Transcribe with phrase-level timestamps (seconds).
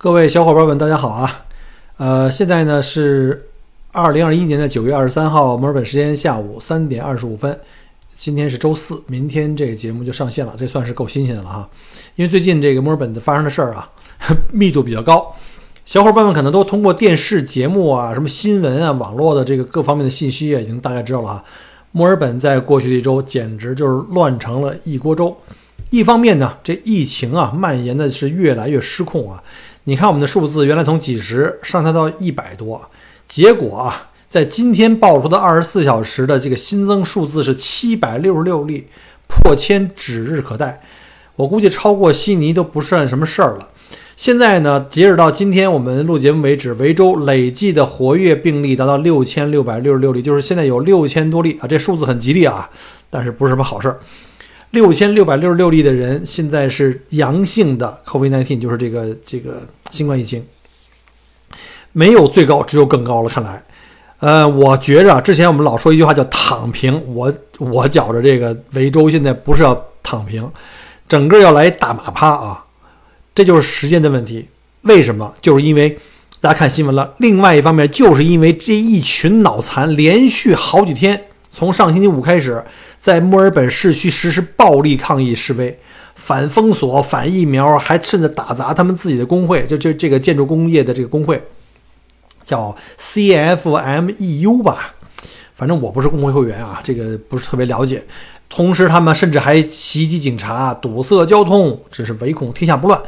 [0.00, 1.46] 各位小伙伴们，大家好啊！
[1.96, 3.48] 呃，现在呢是
[3.90, 7.58] 二零二一年的九月二十三号，墨尔本时间下午三点二十五分。
[8.14, 11.68] 今天是周四，明天这个节目就上线了，这算是够新鲜的了哈。
[12.14, 13.90] 因为最近这个墨尔本的发生的事儿啊，
[14.54, 15.34] 密度比较高，
[15.84, 21.44] 小伙伴们可能都通过电视节目啊、什么新闻啊、网络的这个各方面的信息啊，已经大概知道了啊。
[21.90, 25.36] 墨尔本在过去的一周简直就是乱成了一锅粥。
[25.90, 29.42] 一方面呢，这疫情啊蔓延的是越来越失控啊。
[29.88, 32.90] 你看我们的数字，原来从几十上调到一百多，
[33.26, 38.86] 结果啊，在今天爆出的二十四小时的这个新增数字是七百六十六例，
[39.26, 40.82] 破千指日可待。
[41.36, 43.70] 我估计超过悉尼都不算什么事儿了。
[44.14, 52.68] 现在呢，截止到今天我们录节目为止，维州累计的活跃病例达到六千六百六十六例，就是现在有六千多例啊，这数字很吉利啊，
[53.08, 53.98] 但是不是什么好事儿。
[54.72, 60.44] 六千六百六十六例的人现在是阳性的 COVID-19，就是这个这个新冠疫情，
[61.92, 63.28] 没有最高，只有更高了。
[63.28, 63.62] 看来，
[64.20, 70.50] 呃，我觉着之前我们老说一句话叫“躺平”，我我觉着这个维州现在不是要躺平，
[71.08, 72.64] 整个要来大马趴啊！
[73.34, 74.48] 这就是时间的问题。
[74.82, 75.34] 为什么？
[75.40, 75.98] 就是因为
[76.40, 77.14] 大家看新闻了。
[77.18, 82.64] 另外一方面，就是因为这一群脑残连续好几天，从上星期五开始。
[83.00, 85.78] 在墨尔本市区实施暴力抗议示威，
[86.20, 91.40] 反封锁、反疫苗，还甚至打砸他们自己的工会，就就这个建筑工业的这个工会，
[92.44, 94.94] 叫 CFMEU 吧，
[95.54, 98.04] 反正我不是工会会员啊，这个不是特别了解。
[98.50, 103.00] 同时，他们甚至还袭击警察、堵塞交通，只是唯恐天下不乱。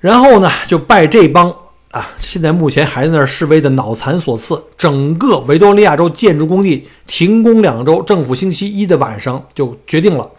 [0.00, 1.54] 然后呢，就拜这帮。
[1.90, 2.08] 啊！
[2.18, 8.00] 现在目前还在那儿示威的脑残所赐，整个维多利亚州建筑工地停工两周。
[8.02, 10.30] 政府星期一的晚上就决定了，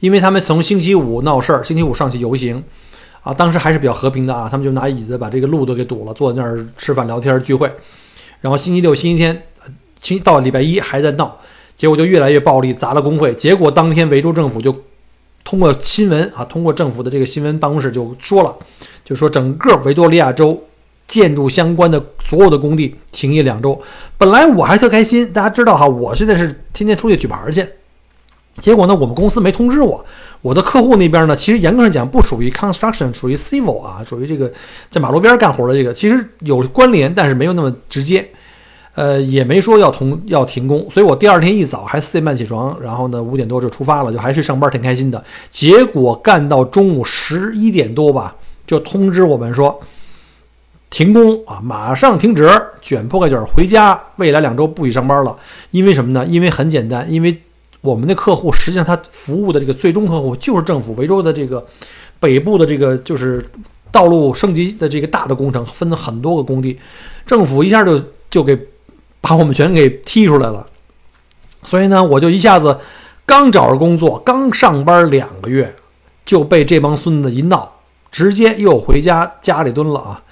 [0.00, 2.62] 因为他们从星期五闹事儿，星期五上去游行，
[3.22, 7.70] 啊，当时还是比较和平的啊，他们就拿椅子把这个路都给堵了，坐在那儿吃饭聊天聚会。
[8.40, 9.42] 然后星期六、星期天，
[10.00, 11.38] 星到礼拜一还在闹，
[11.76, 13.32] 结果就越来越暴力，砸了工会。
[13.34, 14.74] 结果当天维州政府就
[15.44, 18.56] 通过新闻啊，通过政府的这个新闻办公室就说了，
[19.04, 20.62] 就说整个维多利亚州。
[21.06, 23.76] 建筑相关的所有的工地停业两周，
[24.16, 27.66] 本来我还特开心，大家知道哈，我现在是天天出去举牌去，
[28.56, 30.04] 结果呢，我们公司没通知我，
[30.42, 34.50] 我的客户那边呢，其实严格上讲不属于 construction，属于 civil 啊，属于这个
[34.90, 38.28] 在马路边干活的这个，其实有关联，但是没有那么直接，
[38.94, 45.24] 呃，也没说要同要停工，所以我第二天一早还四点半起床，然后呢五点多就出发了，就还去上班，挺开心的。
[45.50, 49.80] 结果干到中午十一点多吧，就通知我们说。
[50.90, 51.60] 停工啊！
[51.62, 52.50] 马上停止，
[52.82, 53.96] 卷铺盖卷回家。
[54.16, 55.38] 未来两周不许上班了。
[55.70, 56.26] 因为什么呢？
[56.26, 57.40] 因为很简单，因为
[57.80, 60.94] 我们的客户实际上他服务的这个最终客户就是政府。
[60.94, 61.66] 维州的这个
[62.18, 63.44] 北部的这个就是
[63.90, 66.78] 道路升级的这个大的工程，分了很多个工地，
[67.26, 68.58] 政府一下就就给
[69.20, 70.66] 把我们全给踢出来了。
[71.62, 72.78] 所以呢，我就一下子
[73.26, 75.74] 刚找着工作，刚上班两个月，
[76.24, 77.80] 就被这帮孙子一闹，
[78.10, 80.22] 直接又回家家里蹲了啊！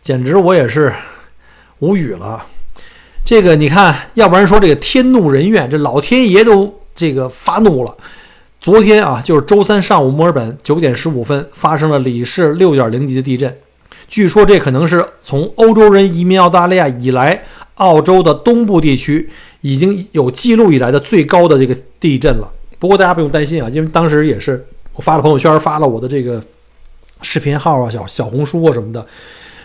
[0.00, 0.94] 简直我也是
[1.80, 2.46] 无语了，
[3.24, 7.96] 这个你看，要不然说这个天怒人怨，这老天爷都这个发怒了。
[8.60, 13.56] 昨天啊，就是周三上午，墨尔本九点十五分发生了里氏六点零级的地震，
[14.08, 17.44] 据说这可能是从欧洲人移民澳大利亚以来，
[17.76, 22.50] 澳洲的东部地区已经有记录以来的最高的这个地震了。
[22.80, 26.42] 不过大家不用担心啊，因为当时也是我发了朋友圈，发了我的这个
[27.22, 29.06] 视频号啊、小小红书啊什么的。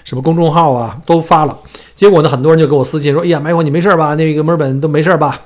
[0.05, 1.57] 什么公众号啊都发了，
[1.95, 4.15] 结果呢，很多人就给我私信说：“哎呀，麦克，你没事吧？
[4.15, 5.39] 那个墨尔本都没事吧？”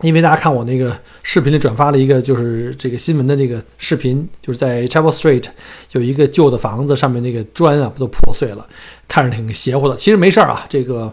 [0.00, 5.44] 因为大家看我那个视频里转发了一个就是这个新闻的这个视频，就是在 Chapel Street
[5.92, 8.66] 有一个旧的房子，上面那个砖啊不都破碎了，
[9.06, 9.94] 看着挺邪乎的。
[9.94, 11.12] 其实没事儿啊，这个，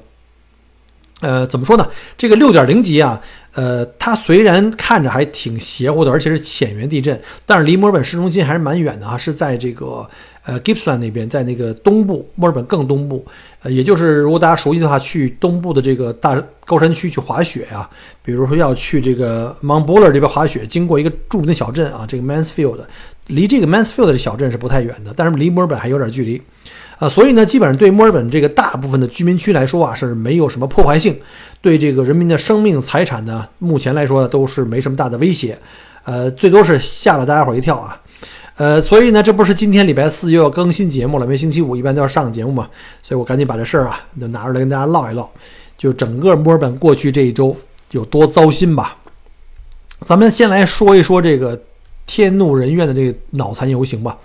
[1.21, 1.87] 呃，怎么说呢？
[2.17, 3.21] 这个六点零级啊，
[3.53, 10.09] 呃，它虽然看着还挺邪乎的，而且是浅源地震，但是离墨尔本市中心还是蛮远的啊，是在这个。
[10.45, 13.23] 呃，Gippsland 那边在那个东部，墨尔本更东部，
[13.61, 17.89] 呃，也就是如果大家熟悉的话，去东部的这个大高山区去滑雪呀，
[18.23, 22.79] 比如说要去这个 Mount Buller 这边滑雪，经过一个著名的小镇啊，这个 Mansfield，
[23.27, 26.41] 离这个 Mansfield 的小镇是不太远的，但是离墨尔本还有点距离，
[26.99, 31.19] 啊，所以呢，基本上对墨尔本这个大部分的居民区来说啊，是没有什么破坏性，
[31.61, 35.57] 对这个人民的生命财产呢，目前来说都是没什么大的威胁，
[36.05, 38.01] 呃，最多是吓了大家伙一跳啊。
[38.59, 42.67] 呃，所以呢，这不是今天礼拜四又要更新节目了，因为星期五一般都要上节目嘛，
[43.01, 45.29] 所以我赶紧把这事儿啊，就拿出来跟大家唠一唠，
[45.77, 47.55] 就整个墨尔本过去这一周
[47.91, 48.97] 有多糟心吧。
[50.05, 51.57] 咱们先来说一说这个
[52.05, 54.17] 天怒人怨的这个脑残游行吧。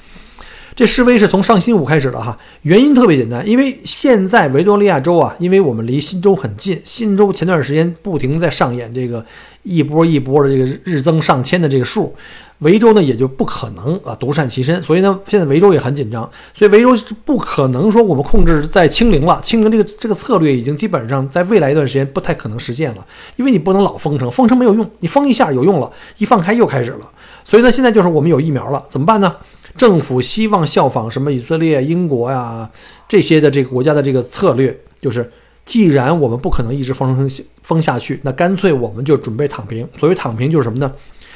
[0.75, 9.25] 这示威是从上星期五开始的哈，原因特别简单，因为现在维多利亚州啊，因为我们离新州很近，新州前段时间不停在上演这个
[9.63, 12.13] 一波一波的这个日增上千的这个数，
[12.61, 23.07] 维州呢也就不可能啊独善其身，所以呢现在维州也很紧张，所以维州不可能说我们控制在清零了，清零这个这个策略已经基本上在未来一段时间不太可能实现了，
[23.37, 27.11] 因为你不能老封城，封城没有用，你封一下有用了，一放开又开始了。
[27.45, 29.35] 所以呢，现在就是我们有疫苗了，怎么办呢？
[29.77, 32.71] 政府希望效仿什么以色列、英国呀
[33.09, 35.31] 这些的这个国家的这个策略，就是
[35.67, 37.29] 既然我们不可能一直封封
[37.63, 39.87] 封下去，那干脆我们就准备躺平。
[39.99, 40.91] 所谓躺平就是什么呢？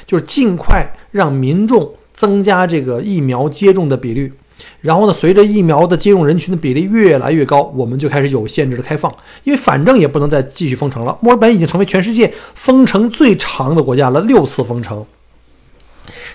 [0.09, 4.33] 就是尽快让民众增加这个疫苗接种的比率，
[4.81, 9.13] 然后呢，随着疫苗的接种人群的比例越来越高，我们就开始有限制的开放，
[9.43, 11.15] 因为反正也不能再继续封城了。
[11.21, 15.05] 墨尔本已经成为全世界封城最长的国家了，六次封城。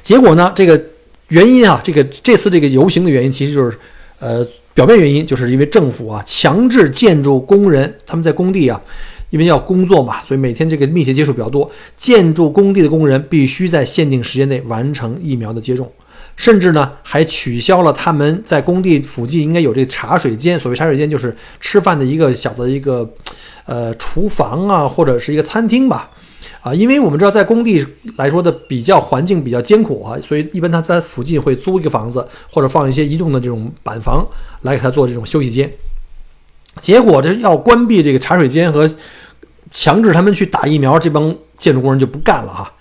[0.00, 0.52] 结果呢？
[0.54, 0.80] 这个
[1.30, 3.76] 原因啊，这个这次这个游行的原因，其实就是，
[4.20, 8.80] 呃，表面原因就是因为政府啊强制建筑工人他们在工地啊，
[9.34, 15.90] 因为要工作嘛，所以每天这个密切接触比较多，建筑工地的工人必须在限定时间内完成疫苗的接种，
[16.36, 23.12] 甚至呢还取消了他们在工地附近应该有这茶水间，所谓茶水间就是吃饭的一个小的一个，
[23.66, 26.10] 呃，厨房啊或者是一个餐厅吧。
[26.60, 27.84] 啊，因为我们知道在工地
[28.16, 34.25] 来说的比较环境比较艰苦啊，所以一般他在附近会租一个房子，或者放一些移动的这种板房
[34.62, 35.69] 来给他做这种休息间。
[36.81, 38.90] 结果这要关闭这个茶水间和
[39.74, 42.72] 强制他们去打疫苗，这帮建筑工人就不干了哈。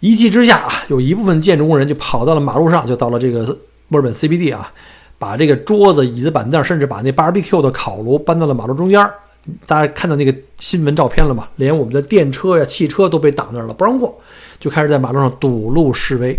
[0.00, 3.56] 一气之下啊，有一部分建筑工人就跑到了马路上，就到了这个
[3.86, 4.72] 墨尔本 CBD 啊，
[5.18, 9.08] 把这个桌子、椅子、板凳，甚至把那 barbecue 的烤炉搬到了马路中间。
[9.66, 11.48] 大家看到那个新闻照片了吗？
[11.56, 14.16] 连我们的电车呀、汽车都被挡那儿了，不让过，
[14.58, 16.36] 就开始在马路上堵路示威。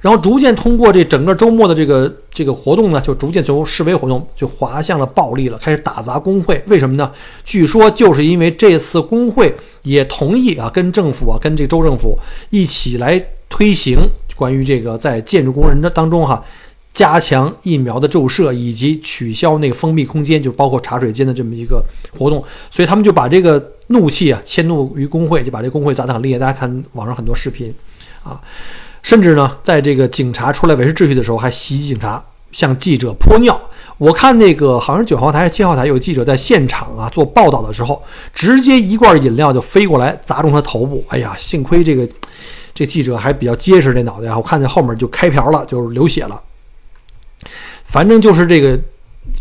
[0.00, 6.62] 然后逐渐通过这整个周末的这个这个活动呢，就逐渐从示威活动就滑向了暴力了，开始打砸工会。
[6.66, 7.10] 为什么呢？
[7.44, 9.54] 据说就是因为这次工会
[9.84, 12.18] 也同意啊，跟政府啊，跟这州政府
[12.50, 13.96] 一起来推行
[14.34, 16.44] 关于这个在建筑工人的当中哈。
[16.92, 21.84] 加强疫苗的注射，以及取消那个封闭空间，就包括茶水间的这么一个
[22.16, 22.40] 活动，
[22.70, 26.38] 所以他们就把这个怒气啊迁怒于工会，就把这工会砸得很厉害。
[26.38, 27.74] 大家看网上很多视频
[28.22, 28.40] 啊，
[29.04, 33.60] 甚至呢，在这个警察出来维持秩序的时候，还袭击警察，向记者泼尿。
[33.98, 38.02] 我看那个好像是九号台还是七号台，有记者在现场啊做报道的时候，
[38.32, 41.04] 直接一罐饮料就飞过来砸中他头部。
[41.10, 42.08] 哎呀，幸亏这个
[42.72, 46.42] 这记者还比较结实，这脑袋啊，我看见后面就开瓢了，就是流血了。
[47.84, 48.76] 反正就是这个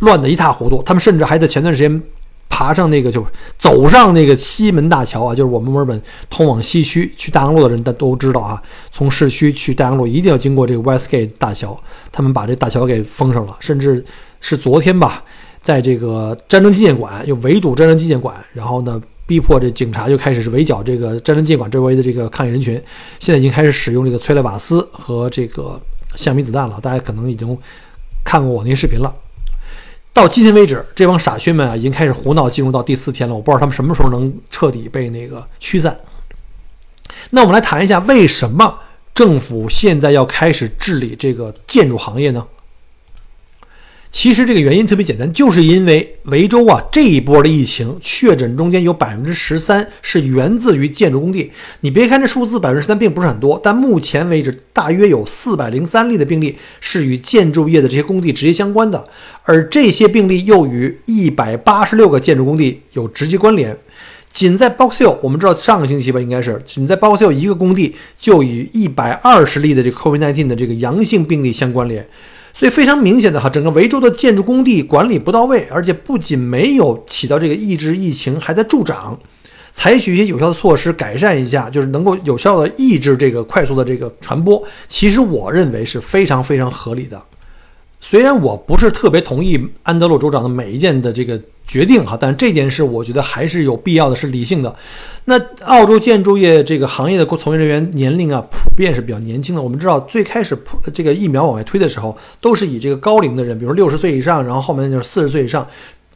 [0.02, 2.04] 乱的一塌糊涂，他们甚至还在前段时间
[2.50, 3.26] 爬上那个，就
[3.58, 6.00] 走上那个西门大桥啊，就是我们墨尔本
[6.30, 8.62] 通往西区去大洋路的人，但都知道啊，
[8.92, 11.76] 从市区去大洋路一定要经过这个 Westgate 大桥，
[12.12, 14.06] 他们把这大桥给封上了，甚至
[14.40, 15.24] 是昨天吧，
[15.62, 22.76] 在这个战争纪念馆又围堵战争纪念馆，然后呢，逼迫这警察就开始是围剿这个战争纪念馆周围的这个抗议人群，
[23.20, 25.82] 现在已经开始使用这个催泪瓦斯和这个
[26.16, 27.58] 橡皮子弹了，大家可能已经。
[28.26, 29.14] 看过我那视频了，
[30.14, 33.34] 到今天为止，这帮傻缺们啊，已经开始胡闹，进入到第四天了。
[33.34, 36.00] 我不知道他们什么时候能彻底被那个驱散。
[37.32, 38.80] 那我们来谈一下，为什么
[39.16, 42.46] 政府现在要开始治理这个建筑行业呢？
[44.14, 51.52] 其实这个原因特别简单，就是因为维州啊这一波的疫情确诊中间有百分之十三是源自于建筑工地。
[51.82, 59.10] 你别看这数字百分之十三并不是很多，但目前为止大约有四百零三例的病例是与建筑业的这些工地直接相关的，
[59.44, 63.76] 而这些病例又与一百八十六个建筑工地有直接关联。
[64.30, 72.08] 仅在 Box Hill，我们知道上个星期吧，应该是仅在 Box Hill 一个工地就与一百二十例的这个 COVID-19 的这个阳性病例相关联。
[72.54, 79.20] 所以非常明显的哈，整个维州的建筑工地管理不到位，而且不仅没有起到这个抑制疫情，还在助长。
[79.74, 84.64] 采取一些有效的措施改善一下，就是能够有效的抑制这个快速的这个传播。
[84.88, 87.20] 其实我认为是非常非常合理的。
[88.06, 91.42] 虽然我不是特别同意安德鲁州长的每一件的这个。
[91.66, 94.76] 决定哈，但这件事我觉得还是有必要的，是理性的。
[95.26, 99.62] 那澳洲建筑业这个行业的从业人员年龄啊，普遍是比较年轻的。
[99.62, 100.56] 我们知道，最开始
[100.94, 105.66] 这个疫苗往外推的时候，都是以这个高龄的人，比如六十岁以上，然后后面就是四十岁以上，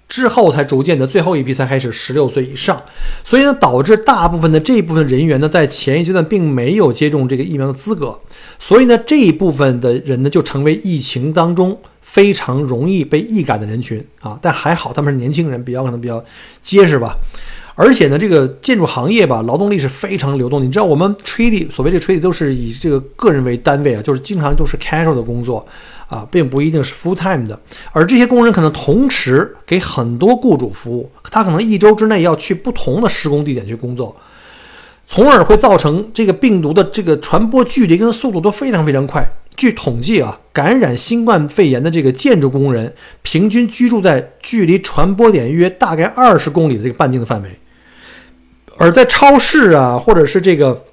[0.09, 2.79] 之后才逐渐的最后一批才开始十六岁以上。
[3.23, 8.19] 所以呢，导致大部分的这一部分人员呢，在前一阶段并没有接种这个疫苗的资格，
[8.59, 11.77] 所以呢，这一部分的人呢，就成为疫情当中。
[11.99, 16.23] 非常容易被易感的人群啊，但还好他们是年轻人，比较可能比较
[16.61, 17.15] 结实吧。
[17.75, 20.65] 而且呢，这个建筑行业吧，劳动力是非常流动的。
[20.65, 25.63] 你知道，我们 trade 所谓这吹地都是以这个个人为单位啊，就是经常都是 casual 的工作
[26.07, 27.59] 啊，并不一定是 full time 的。
[27.91, 34.15] 而这些工人可能同时给很多雇主服务，他可能一周之内要去不同的施工地点去工作，
[35.07, 39.25] 从而会造成这个病毒的这个传播距离跟速度都非常非常快。
[39.55, 47.49] 据统计啊，感染新冠肺炎的这个建筑工人，平均居住在距离传播点约大概二十公里的这个半径的范围，
[48.77, 50.85] 而在超市啊，或者是这个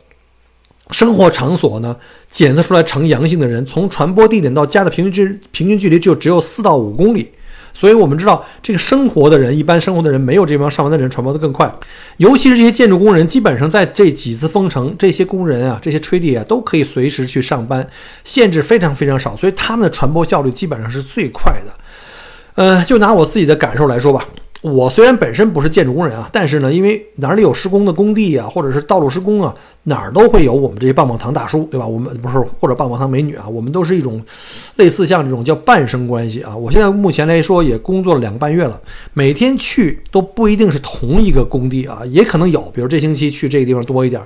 [0.92, 1.94] 生活场所呢，
[2.30, 7.32] 检测出来呈阳性的人，从传播地点到家的平均距平均距离就只有四到五公里。
[7.74, 11.70] 所以我们知道，这个生活的人，一般生活的人，没有这帮上班的人传播的更快。
[12.18, 17.86] 尤其是这些建筑工人，基本上在这几次封城，这些工人啊，这些吹地啊，都可以随时去上班，
[18.22, 21.74] 限制非常非常少，所以他们的传播效率基本上是最快的。
[22.54, 24.24] 呃，就拿我自己的感受来说吧。
[24.64, 31.86] 我虽然本身不是建筑工人啊，但是呢，因为哪里有施工的工地啊，或者是道路施工啊，哪儿都会有我们这些棒棒糖大叔，对吧？
[31.86, 34.18] 我们不是或者棒棒糖美女啊，我们都是一种
[34.76, 36.56] 类似像这种叫伴生关系啊。
[36.56, 38.80] 我现在目前来说也工作了两个半月了，
[39.12, 44.22] 每天去都不一定是同一个工地啊，也可能有，比如这星期去这个地方多一点。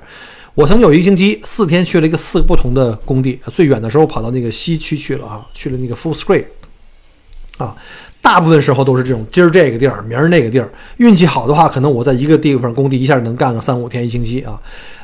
[0.55, 6.45] 我曾有一个星期四天去了一个四个不同的工地，最远的时候跑到那个西区去了啊，去了那个 Full Screen
[7.57, 7.75] 啊。
[8.21, 10.69] 大部分时候都是这种，今儿这个地儿，明儿那个地儿。
[10.97, 14.59] 运气好的话，可能我在一个地方工地一下能干个三五天、一星期啊。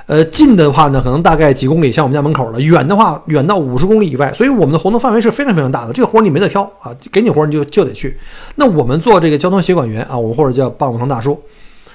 [0.05, 4.31] 呃，近的话呢，可能大概几公里，像我们家门口了；远的话，远到五十公里以外。
[4.33, 5.93] 所以我们的活动范围是非常非常大的。
[5.93, 8.15] 这个活儿你没得挑啊，给你活儿你就就得去。
[8.55, 11.41] 那我们做这个交通协管员啊，我们或者叫棒棒糖大叔，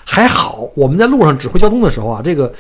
[0.05, 2.53] 还好，我们在路上指挥交通的时候啊，这个。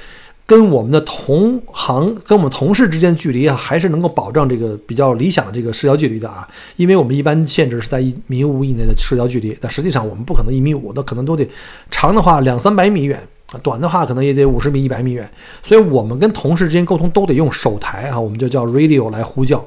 [0.50, 6.44] 跟我们的同行、跟我们同事之间距离啊，还是能够保障这个比较理想的这个社交距离的啊。
[6.74, 11.48] 因为我们一般限制是在一米五以内的社交距离，但实际上我们不可能一米五，那可能都得
[11.88, 13.22] 长的话两三百米远，
[13.62, 15.30] 短的话可能也得五十米、一百米远。
[15.62, 19.64] 所以我们跟同事之间沟通都得用手台啊，我们就叫 radio 来呼叫。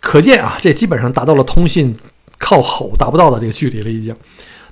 [0.00, 1.96] 可见啊，这基本上达到了通信
[2.38, 4.14] 靠吼达不到的这个距离了，已经。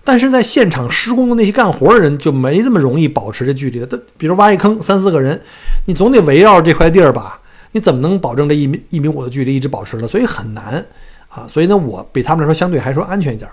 [0.04, 3.86] 但是在现场施工的那些干活的人就没这么容易保持这距离的。
[3.86, 5.40] 他比如挖一坑，三四个人，
[5.86, 7.40] 你总得围绕这块地儿吧？
[7.72, 10.06] 你怎么能保证这一米一米五的距离一直保持了？
[10.06, 10.84] 所以很难
[11.28, 11.46] 啊。
[11.48, 13.50] 所以呢，我比他们来说相对还说安全一点。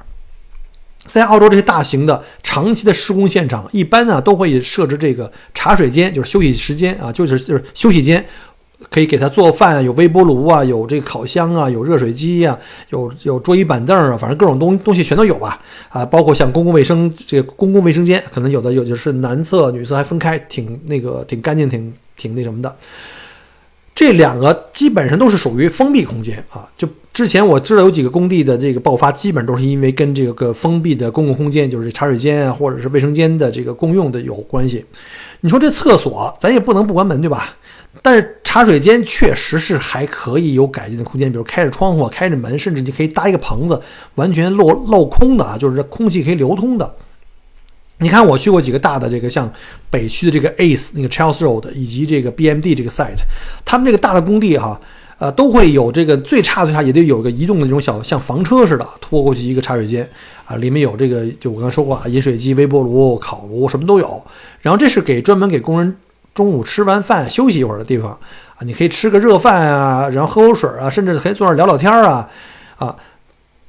[1.08, 8.24] 在澳洲这些大型的长期的施工现场，一般呢都会设置这个茶水间，就是休息时间啊，就是就是休息间。
[8.90, 12.58] 可以给他做饭，有微波炉啊，有这个烤箱啊，有热水机呀，
[12.90, 15.62] 有有桌椅板凳啊，反正各种东东西全都有吧。
[15.90, 22.76] 啊，包括像公共卫生这个公共卫生间，可能有的有就是男厕女厕还分开，挺那个挺干净，挺挺那什么的。
[23.94, 26.68] 这两个基本上都是属于封闭空间啊。
[26.76, 34.84] 就之前我知道有几个工地的这个爆发，基本都是因为跟这个封闭的公共空间，就是茶水间啊，或者是卫生间的这个共用的有关系。
[35.42, 37.56] 你说这厕所，咱也不能不关门对吧？
[38.02, 43.80] 但是茶水间确实是还可以有改进的空间，比如开着窗户、开着门，甚至你可以搭一个棚子，
[44.16, 46.96] 完全镂镂空的啊，就是空气可以流通的。
[47.98, 49.52] 你看我去过几个大的这个像
[49.90, 53.20] 北区的这个 ACE 那个 Charles Road 以及这个 BMD 这个 site，
[53.66, 54.80] 他们这个大的工地哈，
[55.20, 60.10] 呃，都会有这个最差最差也得有个移动的这种小像房车似的拖过去一个茶水间
[60.46, 64.24] 啊，里面有这个就我刚才说过啊，饮水机、微波炉、烤炉什么都有。
[64.62, 65.96] 然后这是给专门给工人。
[66.34, 68.12] 中午吃完饭休息一会儿的地方
[68.56, 72.30] 啊，你可以吃个热饭啊，然后喝口水啊，甚至可以坐那儿聊聊天啊，
[72.78, 72.96] 啊，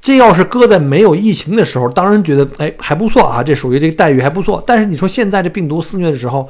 [0.01, 4.63] 这要是搁在没有疫情的时候，当然觉得哎还不错啊，这属于这个待遇还不错。
[4.67, 6.49] 但是你说现在这病毒肆虐的时候，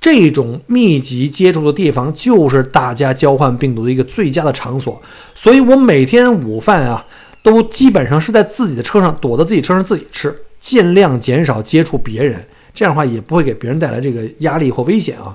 [0.00, 5.00] 这种密集接触的地方就是大家交换病毒的一个最佳的场所。
[5.34, 7.04] 所以我每天午饭啊，
[7.42, 12.46] 都基本上是在自己的车上躲在自己车上自己吃，尽量减少接触别人。
[12.74, 15.34] 这样的话也不会给别人带来这个压力或危险啊！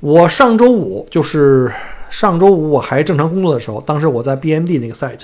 [0.00, 1.72] 我上周五就是
[2.10, 5.22] 上周五我还正常工作的时候，当时我在 BMD 那个 site，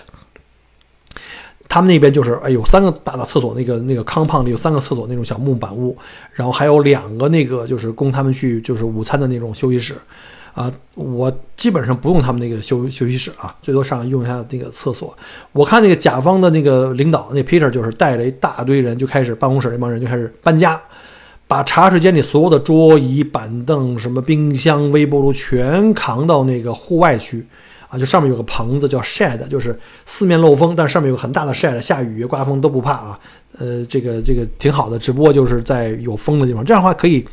[1.69, 5.95] 他们那边就是哎有三个大的厕所，那个那个康胖里有三个厕所那种小木板屋，
[6.33, 9.95] 然后还有两个那个就是供他们去就是午餐的那种休息室
[10.55, 10.73] 啊。
[10.95, 15.14] 我基本上不用他们那个休休息室啊，最多上用一下那个厕所。
[15.52, 20.81] 我看那个甲方的那个领导那 Peter 就是带着一大堆人就开始办公室那帮人就开始搬家。
[21.50, 27.45] 把茶水间里所有的桌椅板凳、什么冰箱、微波炉全扛到那个户外区，
[27.88, 29.76] 啊，就上面有个棚子叫 shed，就是
[30.07, 33.19] 四面漏风，但上面有个很大的 shed，下雨刮风都不怕啊。
[33.59, 37.26] 呃，这个这个挺好的，只不过就是在有风的地方，这样的话可以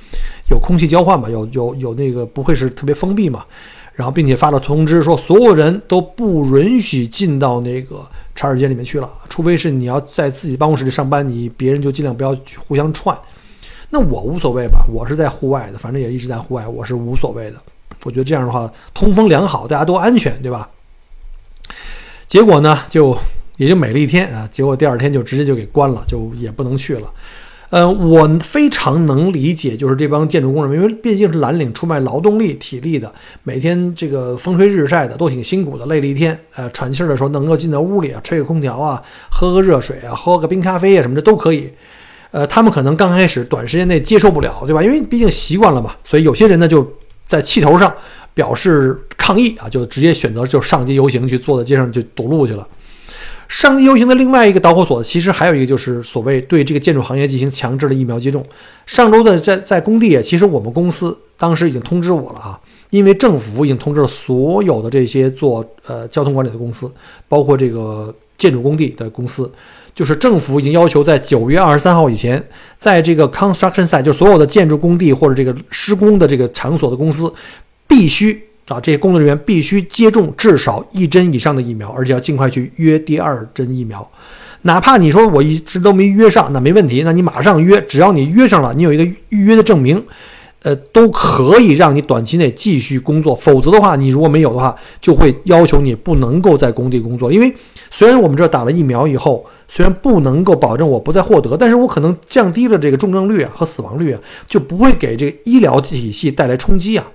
[0.49, 3.45] 有空气交换嘛，有有有那个不会是特别封闭嘛。
[3.93, 13.15] 然后并且发了通知说，所有人都不允许进到那个茶水间里面去了，除非是你要在自己办公室里上班，你别人就尽量不要去互相串。
[13.89, 17.57] 那我无所谓吧，我是在户外的，反正也一直在户外，我是无所谓的。
[18.03, 20.69] 我觉得这样的话，通风良好，大家都安全，对吧？
[22.27, 23.17] 结果呢，就
[23.57, 27.11] 也就美了一天啊，结果第二天就直接就给关了，就也不能去了。
[27.69, 33.13] 嗯，我非常能理解，就是这帮建筑工人，因为毕竟是蓝领出卖劳动力、体力的，
[33.43, 36.39] 每天这个风吹日晒的，都挺辛苦的，累了一天。
[36.55, 41.69] 呃，喘气儿的时候能够进到屋里啊，吹个空调啊，喝个热水啊，喝个冰咖啡啊什么的都可以。
[42.37, 44.83] 呃，他们可能刚开始短时间内接受不了，对吧？
[44.83, 46.87] 因为毕竟习惯了嘛，所以有些人呢就
[47.25, 47.91] 在气头上
[48.35, 52.67] 表示抗议啊，就直接选择就上街游行去，坐在街上就堵路去了。
[53.47, 58.45] 上街游行的另外一个导火索，其实还有一个就是所谓对这个建筑行业进行强制的疫苗接种。
[58.85, 62.59] 上周的在在工地，其实我们公司当时已经通知我了啊，
[62.91, 66.91] 因为政府已经通知了所有的这些做呃交通管理的公司，
[67.27, 69.51] 包括这个建筑工地的公司，
[69.97, 72.41] 就是政府已经要求在九月二十三号以前，
[72.77, 77.33] 在这个 construction site 就所有的建筑工地或者这个施工的这个场所的公司
[77.87, 78.43] 必须。
[78.67, 84.05] 啊，这些工作人员必须接种至少一针以上的疫苗，而且要尽快去约第二针疫苗。
[84.63, 90.03] 哪怕你说我一直都没约上，那没问题，那你马上约，只要你约上了，你有一个预约的证明，
[90.63, 93.35] 呃，都可以让你短期内继续工作。
[93.35, 97.31] 否则的话，你如果没有的话，就会要求你不能够在工地工作。
[97.31, 97.53] 因为
[97.91, 107.05] 虽然我们这打了疫苗以后，虽然不能够保证我不再获得，但是我可能降低了这个重症率啊和死亡率啊，就不会给这个医疗体系带来冲击啊。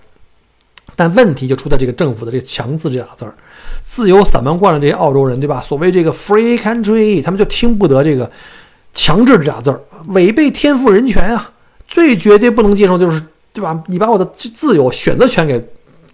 [0.95, 3.35] 但问题就出在这个政府的这个“强”字这俩字儿，
[3.83, 5.59] 自由散漫惯了这些澳洲人，对吧？
[5.61, 8.31] 所谓这个 “free country”，他们就听不得这个
[8.93, 11.51] “强制”这俩字儿，违背天赋人权啊！
[11.93, 13.23] 最绝对不能接受就是，
[13.53, 13.85] 对吧？
[13.87, 15.63] 你把我的自由选择权给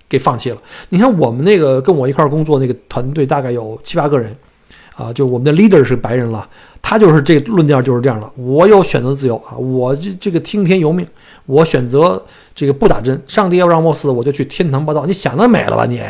[0.09, 0.59] 给放弃了。
[0.89, 4.37] 你看我们那个跟我一块工作那个团队，大概有七八个人，
[4.97, 6.49] 啊，就我们的 leader 是白人了，
[6.83, 8.29] 他就是这个论调就是这样的。
[8.35, 11.07] 我有选择自由啊，我这这个听天由命，
[11.47, 12.23] 我选择。
[12.59, 15.07] 这个不打针，上帝要让我死，我就去天堂报道。
[15.07, 16.03] 你想得美了吧你？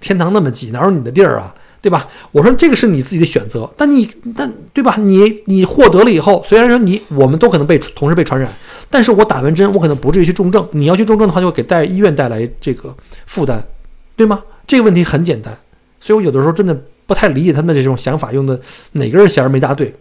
[0.00, 1.54] 天堂那么挤，哪有你的地儿啊？
[1.82, 2.08] 对吧？
[2.30, 4.96] 我说这个是你自己的选择，但你但对吧？
[4.96, 8.50] 你你获得了以后，虽然说你我们都可能被同时被传染，
[8.88, 10.66] 但是我打完针，我可能不至于去重症。
[10.70, 13.60] 你要去重症的话，就会给带医院带来这个负担，
[14.16, 14.42] 对吗？
[14.66, 15.58] 这个问题很简单，
[16.00, 18.60] 所以我有的时候真的不太理解他们的这种想法，用的
[18.92, 19.94] 哪根弦没搭对？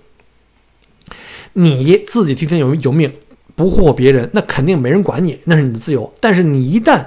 [1.54, 3.12] 你自己听天由由命。
[3.54, 6.12] 不祸别人，那肯定没人管你，那是你的自由。
[6.20, 7.06] 但是你一旦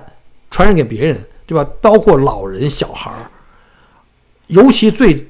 [0.50, 1.68] 传染给别人，对吧？
[1.80, 3.23] 包括老人、小孩儿，
[4.48, 5.28] 尤其最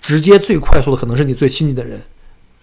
[0.00, 2.00] 直接、最快速的，可能是你最亲近的人，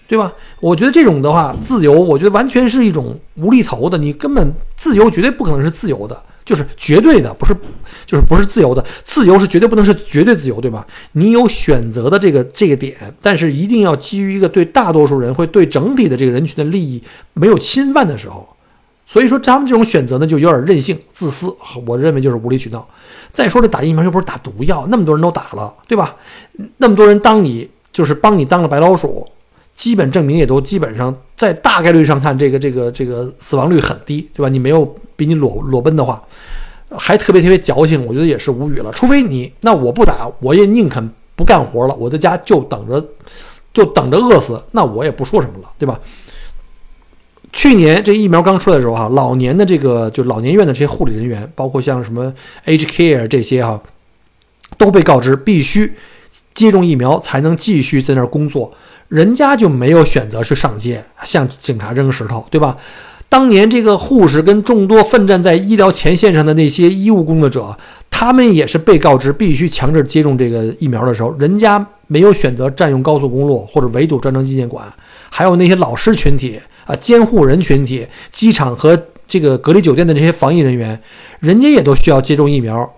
[0.08, 0.34] 对吧？
[0.60, 6.24] 我觉得这种的话，自由，我觉得完全是一种无厘头的，你根本自由绝对不可能是自由的。
[6.45, 7.58] 就是绝对的，不是，
[8.06, 8.86] 就是不是自由的。
[9.04, 10.86] 自由是绝对不能是绝对自由，对吧？
[11.13, 17.02] 你有选择的这个这个点，但是一定要基于一个对大多数人会对整体的这个人群的利益
[17.34, 18.55] 没有侵犯的时候。
[19.06, 21.56] 所以说，他们这种选择呢，就有点任性、自私。
[21.86, 22.88] 我认为就是无理取闹。
[23.32, 26.15] 再说这打疫苗又不是打毒药，那么多人都打了，对吧？
[26.78, 29.28] 那么多人当你就是帮你当了白老鼠。
[29.76, 34.48] 基本证明也都基本上在大概率上看，这个这个这个死亡率很低，对吧？
[34.48, 34.86] 你没有
[35.18, 36.24] 比你裸裸奔的话，
[36.91, 38.89] 还特别特别矫情，我觉得也是无语了。
[38.94, 43.06] 除非你那我不打，我也宁肯不干活了，我在家就等着
[43.74, 46.00] 就等着饿死，那我也不说什么了，对吧？
[47.56, 52.32] 去年这疫苗刚出来的时候哈，老年的这个就老年院的这些护理人员，包括像什么
[52.65, 53.82] age Care 这些哈，
[54.78, 55.94] 都被告知必须
[56.54, 58.72] 接种疫苗才能继续在那儿工作。
[59.08, 62.78] 人家就没有选择去上街向警察扔石头，对吧？
[63.30, 67.76] 当年这个护士跟众多奋战在医疗前线上的那些医务工作者，
[68.10, 74.91] 他们也是被告知必须强制接种这个疫苗的时候，人家没有选择占用高速公路或者围堵专程纪念馆，
[75.30, 81.02] 还有那些老师群体啊、监护人群体、机场和这个隔离酒店的这些防疫人员，
[81.39, 82.93] 人家也都需要接种疫苗。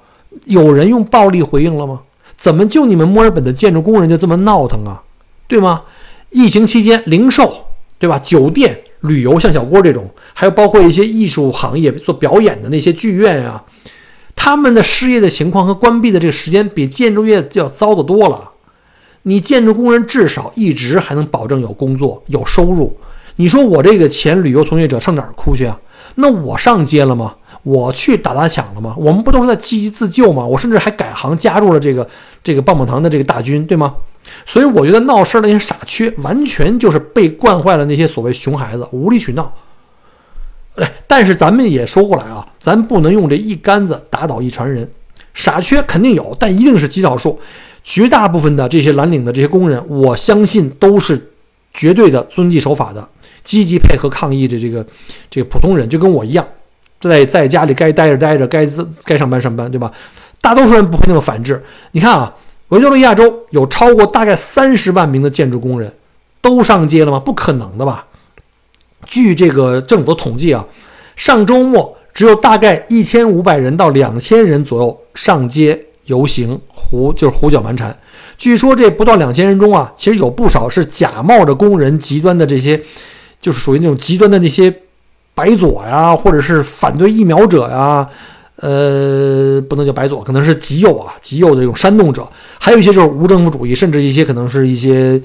[0.45, 2.01] 有人用暴力回应了吗？
[2.37, 5.01] 怎么就你们墨尔本的建筑工人就这么闹腾啊？
[5.47, 5.83] 对吗？
[6.29, 7.65] 疫情期间，零售
[7.97, 8.19] 对吧？
[8.19, 13.63] 酒店、旅游，像小郭这种，还有包括一些艺术行业做表演的那些剧院啊，
[14.35, 18.51] 他们的失业的情况和关闭的这个时间比建筑业要糟得多了。
[19.23, 22.95] 你建筑工人至少一直还能保证有工作、有收入。
[23.37, 25.79] 你说我这个前旅游从业者上哪儿哭去啊？
[26.15, 27.35] 那我上街了吗？
[27.63, 28.93] 我去打砸抢了吗？
[28.97, 30.45] 我们不都是在积极自救吗？
[30.45, 32.07] 我甚至还改行加入了这个
[32.43, 33.95] 这个棒棒糖的这个大军，对吗？
[34.45, 39.53] 所以我觉得闹事儿那些傻缺，完全就是被惯坏了那些所谓熊孩子，无理取闹。
[40.75, 44.89] 哎，但是咱们也说过来啊，咱不能用这一竿子打倒一船人，
[45.33, 47.39] 傻缺肯定有，但一定是极少数。
[47.83, 51.31] 绝大部分的这些蓝领的这些工人，我相信都是
[51.73, 53.09] 绝对的遵纪守法的，
[53.43, 54.85] 积极配合抗疫的这个
[55.29, 56.47] 这个普通人，就跟我一样，
[56.99, 59.91] 在在家里该待着待着，该自该上班上班，对吧？
[60.41, 61.63] 大多数人不会那么反制。
[61.91, 62.35] 你看啊，
[62.69, 65.93] 维多利亚州有超过大概三十万名的建筑工人
[66.41, 67.19] 都上街了吗？
[67.19, 68.05] 不可能的吧？
[69.05, 70.65] 据这个政府的统计啊，
[71.15, 77.97] 上周末只有大概一千五百人到两千人左右上街游行，胡就是胡搅蛮缠。
[78.37, 82.79] 据说这不到两千人中啊，其实有不少是假冒着工人、极端的这些，
[83.39, 84.73] 就是属于那种极端的那些
[85.33, 88.07] 白左呀，或者是反对疫苗者呀，
[88.57, 92.27] 呃，不能叫白左，可能是极右啊，极右的这种煽动者，
[92.59, 95.21] 还有一些就是无政府主义，甚至一些可能是一些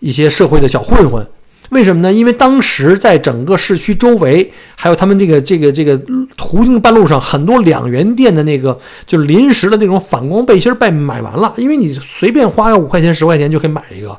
[0.00, 1.26] 一些社会的小混混。
[1.70, 2.12] 为什么呢？
[2.12, 5.96] 因为当时在整个市区周围，还有他们这个这个这个
[6.36, 11.54] 途经半路上，很多两元店的那个就临时的那种反光背心被买完了。
[11.56, 14.18] 因为你随便花个五块钱十块钱就可以买一个，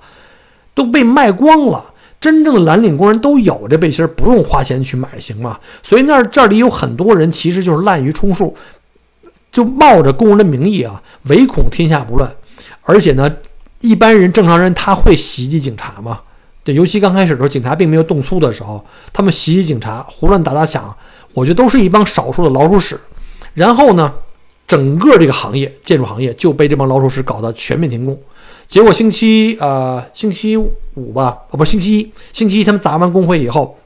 [0.73, 1.92] 都被卖光了。
[2.23, 5.59] 真正的蓝领工人都有这背心，不用花钱去买，行吗？
[5.83, 8.55] 所以那这里有很多人其实就是滥竽充数，
[9.51, 12.33] 就冒着工人的名义啊，唯恐天下不乱。
[12.83, 13.29] 而且呢，
[13.81, 16.21] 一般人正常人他会袭击警察吗？
[16.63, 18.81] 对，尤其刚开始的时候，警察并没有动粗的时候，
[19.12, 20.95] 他们袭击警察、胡乱打打抢，
[21.33, 22.97] 我觉得都是一帮少数的老鼠屎。
[23.53, 24.13] 然后呢，
[24.65, 28.17] 整个这个行业，建筑行业就被这帮老鼠屎搞得全面停工。
[28.73, 33.77] 结果星期呃星期五吧，哦不，星期一，星期一他们砸完工会以后，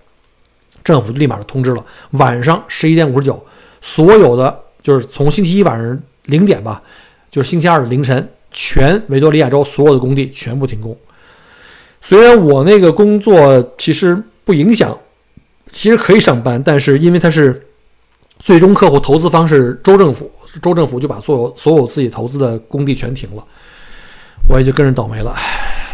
[0.82, 3.46] 政府立马就通知了，晚上十一点五十九，
[3.82, 6.82] 所有的就是从星期一晚上零点吧，
[7.30, 10.98] 就是星期二凌晨，全维多利亚州所有的工地全部停工。
[12.02, 14.98] 虽然我那个工作其实不影响，
[15.68, 17.68] 其实可以上班，但是因为它是
[18.40, 23.46] 最终客户投资方是州政府，州政府就把所有所有自己投资的工地全停了，
[24.50, 25.36] 我也就跟着倒霉了。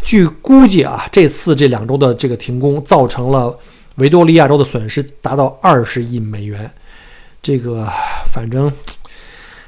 [0.02, 3.58] 据估计啊，这次这两周的这个停工造成了
[3.96, 6.70] 维多利亚州的损失达到二十亿美元。
[7.42, 7.88] 这个
[8.34, 8.72] 反正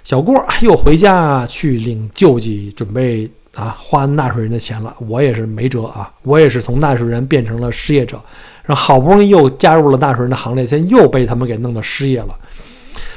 [0.04, 3.30] 小郭又回家去领救济，准备。
[3.56, 6.12] 啊，花纳税人的钱了，我也是没辙啊！
[6.24, 8.22] 我也是从纳税人变成了失业者，
[8.66, 12.38] 然后好不容易又加入了纳税人的行列，现在又被他们给弄到失业了。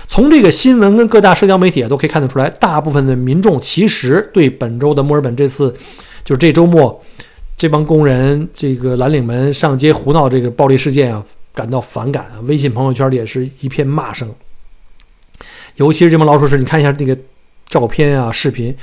[0.09, 5.73] 从这个新闻跟各大社交媒体都可以看得出来，大部分的民众其实对本周的墨尔本这次，
[6.25, 7.01] 就是这周末
[7.57, 11.23] 这帮工人、这个蓝领们上街胡闹这个暴力事件啊，
[11.55, 12.31] 感到反感。
[12.47, 14.29] 微信朋友圈里也是一片骂声，
[15.77, 17.16] 尤其是这帮老鼠屎，你看一下那个
[17.68, 18.75] 照片啊、视频。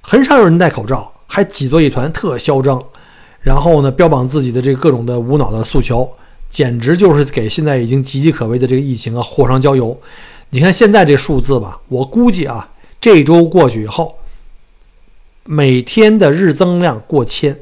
[0.00, 2.82] 很少有人戴口罩，还挤作一团，特嚣张。
[3.40, 6.10] 然后呢，标榜自己的这个各种的无脑的诉求，
[6.50, 9.96] 简直就是给现在已经岌岌可危的这个疫情啊火上浇油。
[10.52, 14.16] 你看现在这数字吧，我估计啊，这周过去以后，
[15.44, 17.58] 每天的日增量过千。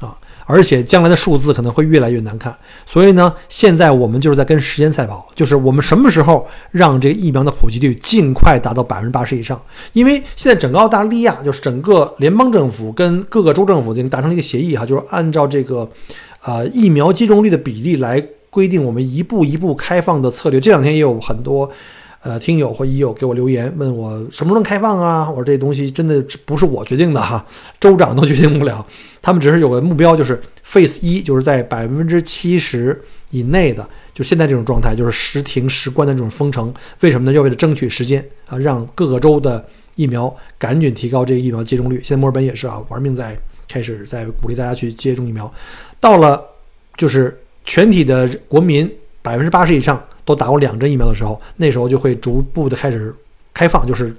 [0.00, 9.58] 啊而且将来的数字可能会越来越难看，所以呢，现在我们就是在跟时间赛跑，就是我们什么时候让这个疫苗的普及率尽快达到百分之八十以上？
[9.92, 15.88] 因为现在整个澳大利亚就是整个联邦政府跟各个州政府已经达成了一个协议哈，就是按照这个，
[16.42, 20.60] 呃，疫苗接种率的比例来规定我们一步一步开放的策略。
[20.60, 21.70] 这两天也有很多。
[22.22, 25.28] 呃，听友或已友给我留言问我什么时候能开放啊？
[25.28, 27.44] 我说这东西真的不是我决定的哈，
[27.80, 28.86] 州长都决定不了。
[29.20, 36.72] 他们只是有个目标，就是 Phase 一，就是在百分之七十以内的，就现在这种状态，就是时停时关的这种封城。
[37.00, 37.32] 为什么呢？
[37.32, 39.64] 要为了争取时间啊，让各个州的
[39.96, 42.00] 疫苗赶紧提高这个疫苗接种率。
[42.04, 45.52] 现在墨尔本也是啊，玩命在开始在鼓励大家去接种疫苗。
[45.98, 46.40] 到了
[46.96, 48.88] 就是全体的国民
[49.22, 50.00] 百分之八十以上。
[50.24, 53.14] 都打过两针疫苗的时候，那时候就会逐步的开始
[53.52, 54.14] 开放，就是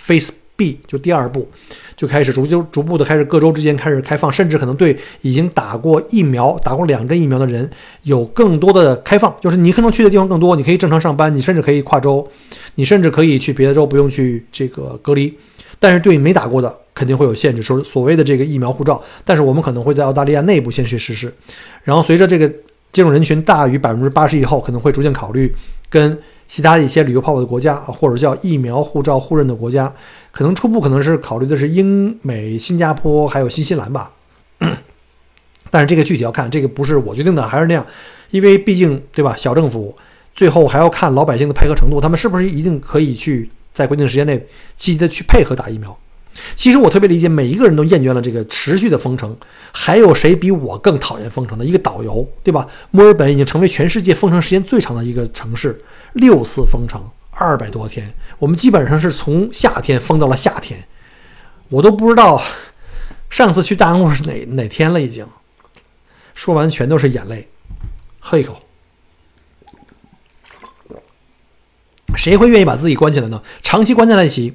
[0.00, 1.48] Phase B，就第二步，
[1.96, 7.68] 就开始逐就逐步的开始各州之间开始开放，甚至可能对已经打过疫苗、打过两针疫苗的人
[8.02, 12.26] 有更多的开放，就是你可能去的地方更多，你可以正常上班，你甚至可以跨州，
[12.74, 15.32] 你甚至可以去别的州不用去这个隔离。
[15.80, 21.32] 但是对没打过的肯定会有限制，说所谓的这个疫苗护照，但是我们可能会在澳大利亚内部先去实施，
[21.84, 22.52] 然后随着这个。
[22.98, 25.54] 接种人群大于百分之八十以后，可能会逐渐考虑
[25.88, 29.94] 跟其他一些旅游泡泡的国家啊，或者叫疫苗护照互认的国家，
[30.32, 34.10] 可能初步可能是考虑的是英美、新加坡还有新西兰吧。
[35.70, 37.86] 但是这个具体要看，这个不是我决定的，还是那样，
[38.32, 39.36] 因为毕竟对吧？
[39.36, 39.96] 小政府
[40.34, 45.96] 最后还要看老百姓的配合程度，他们是不是一定可以去在规定时间内积极的去配合打疫苗。
[46.54, 49.36] 其实我特别理解每一个人都厌倦了这个持续的封城
[49.72, 51.64] 还有谁比我更讨厌封城的？
[51.64, 52.66] 一个导游对吧？
[52.90, 55.82] 墨尔本已经成为全世界封城时间最长的一个城市
[56.14, 58.12] 六次封城二百多天。
[58.38, 60.86] 我们基本上是从夏天封到了夏天
[61.68, 62.42] 我都不知道
[63.28, 65.26] 上次去大洋是哪哪天了已经。
[66.34, 67.48] 说完全都是眼泪
[68.20, 68.62] 喝一口。
[72.16, 73.42] 谁会愿意把自己关起来呢？
[73.62, 74.54] 长期关在一起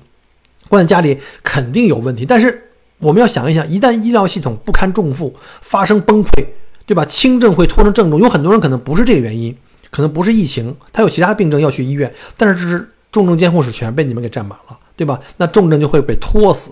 [0.73, 2.25] 关在家里肯定有问题。
[2.25, 6.47] 但是我们要想一想，一旦医疗系统不堪重负，发生崩溃，
[6.85, 7.05] 对吧？
[7.05, 9.55] 轻症会拖成重症，有很多人可能不是这个原因，
[9.91, 15.19] 可能不是疫情，他有其他病症要去医院，但是这是重症监护室全被你们给占满了，对吧？
[15.37, 16.71] 那重症就会被拖死。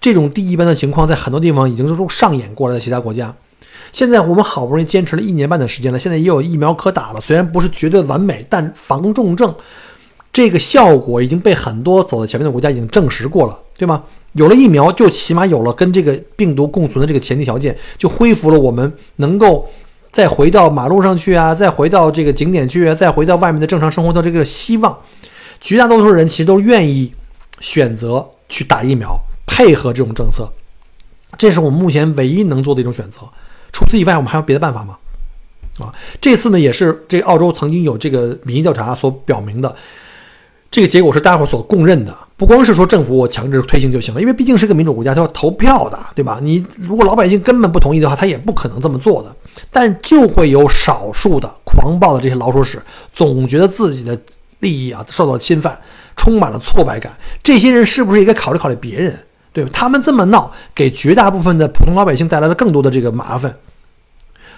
[0.00, 3.34] 这种第一般的情况在很多地方已经都上演过了，在其他国家。
[3.92, 7.20] 现在我们好不容易坚持了一年半的时间了，现在也有疫苗可打了。
[7.20, 9.54] 虽然不是绝对完美，但防重症
[10.36, 14.04] 这个效果已经被很多走在前面的国家已经证实过了，对吗？
[14.34, 19.66] 有了疫苗，就起码有了跟这个病毒共存的这个前提条件，就恢复了我们能够
[20.10, 24.98] 再回到马路上去啊，再回到这个景点去啊，再回到外面的正常生活的这个希望。
[25.58, 27.14] 绝大多数人其实都愿意
[27.60, 30.52] 选择去打疫苗，配合这种政策，
[31.38, 33.20] 这是我们目前唯一能做的一种选择。
[33.72, 34.98] 除此以外，我们还有别的办法吗？
[35.78, 39.74] 啊，这次呢也是这澳洲曾经有这个民意调查所表明的，
[40.76, 42.14] 这个结果是大伙所共认的。
[42.36, 46.38] 不光是说政府我强制推行就行了，因为毕竟是个民主国家，它要投票的，对吧？
[46.42, 49.34] 你如果老百姓根本不同意的话，他也不可能这么做的。
[49.70, 52.78] 但就会有少数的狂暴的这些老鼠屎，
[53.10, 54.20] 总觉得自己的
[54.58, 55.80] 利益啊受到了侵犯，
[56.14, 57.16] 充满了挫败感。
[57.42, 59.18] 这些人是不是也该考虑考虑别人？
[59.54, 59.70] 对吧？
[59.72, 63.56] 他们这么闹，给绝大部分的普通老百姓带来了更多的这个麻烦。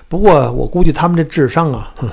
[0.09, 2.11] 不过我估计他们这智商啊，哼，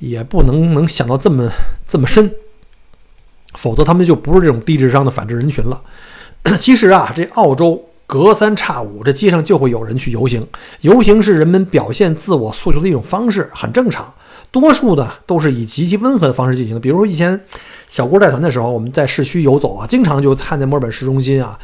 [0.00, 1.48] 也不能能想到这么
[1.86, 2.28] 这么深，
[3.54, 5.82] 否则他们就不是这种低智商的反智人群了。
[6.58, 10.46] 其实啊，这澳洲隔三差五，这街上就会有人去游行，
[10.82, 14.12] 游行是人们表现自我诉求的一种方式，很正常。
[14.50, 17.40] 多数的都是以极其温和的方式进行，比如说以前
[17.88, 21.58] 小郭带团的时候，我们在市区游走啊，经常就看见墨尔本市中心啊，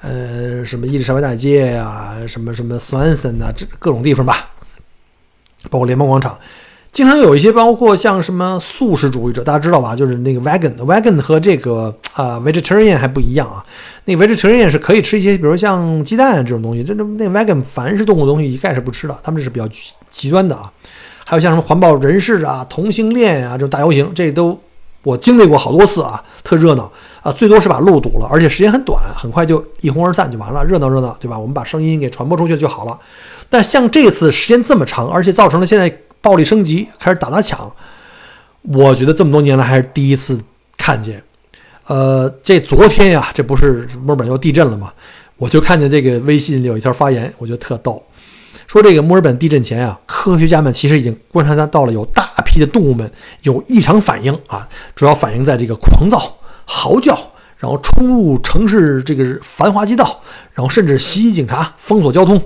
[0.00, 4.50] 呃，什么伊丽莎白大街呀，什么什么 Swanson 啊，这各种地方吧。
[5.70, 6.38] 包括联邦广场，
[6.94, 9.96] 经常有一些包括像什么素食主义者，大家知道吧？
[9.96, 13.64] 就是那个 vegan，vegan 和这个啊 vegetarian 还不一样啊。
[14.04, 16.84] 那 vegetarian 是可以吃一些，比如像鸡蛋这种东西。
[16.84, 19.68] 这这那 vegan 凡是动物东西一概是不吃的，他们这是比较
[20.08, 20.70] 极端的啊。
[21.24, 24.56] 还有像什么环保人士啊、同性恋啊这种大游行，这都
[25.02, 26.88] 我经历过好多次啊，特热闹
[27.22, 27.32] 啊。
[27.32, 31.36] 最多是把路堵了，而且时间很短，很快就一哄而散就完了，热闹热闹，对吧？
[31.36, 32.96] 我们把声音给传播出去就好了。
[33.50, 35.92] 但像这次时间这么长，而且造成了现在
[36.24, 37.70] 暴力升级，开始打砸抢，
[38.62, 40.40] 我觉得这么多年来还是第一次
[40.78, 41.22] 看见。
[41.86, 44.90] 呃，这昨天呀，这不是墨尔本要地震了吗？
[45.36, 48.02] 我就看见这个微信里有一条发言，我觉得特逗，
[48.66, 53.10] 说这个墨尔本地震前啊，科学家们其实已经观察到了有大批的动物们
[53.42, 57.14] 有异常反应啊，主要反映在这个狂躁、嚎叫，
[57.58, 60.22] 然后冲入城市这个繁华街道，
[60.54, 62.42] 然后甚至袭击警察、封锁交通。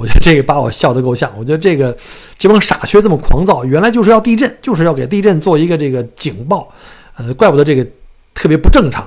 [0.00, 1.30] 我觉得这个把我笑得够呛。
[1.36, 1.94] 我觉得这个
[2.38, 6.72] 这帮傻缺这么狂躁，原来就是要地震，就是要给地震做一个这个警报。
[7.16, 7.86] 呃，怪不得这个
[8.32, 9.06] 特别不正常。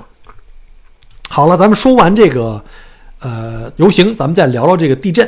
[1.30, 2.64] 好了，咱们说完这个
[3.20, 5.28] 呃游行，咱们再聊聊这个地震。